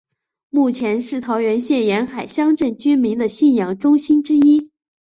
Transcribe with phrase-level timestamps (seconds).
[0.49, 4.71] 目前是桃园县沿海乡镇居民的信仰中心之一。